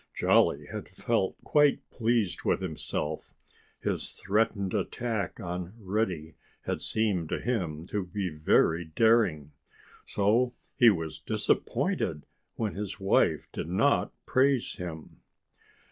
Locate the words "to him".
7.29-7.85